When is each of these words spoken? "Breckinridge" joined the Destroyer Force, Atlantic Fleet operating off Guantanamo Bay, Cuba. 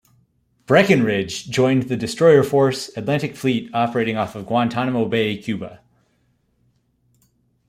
"Breckinridge" 0.65 1.47
joined 1.51 1.83
the 1.83 1.95
Destroyer 1.95 2.41
Force, 2.41 2.89
Atlantic 2.97 3.35
Fleet 3.35 3.69
operating 3.71 4.17
off 4.17 4.33
Guantanamo 4.33 5.05
Bay, 5.05 5.37
Cuba. 5.37 5.81